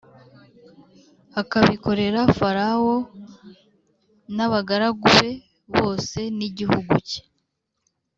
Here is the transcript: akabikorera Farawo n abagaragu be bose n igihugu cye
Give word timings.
akabikorera 1.41 2.19
Farawo 2.37 2.95
n 4.35 4.37
abagaragu 4.45 5.05
be 5.15 5.29
bose 5.77 6.19
n 6.37 6.39
igihugu 6.49 6.93
cye 7.09 7.21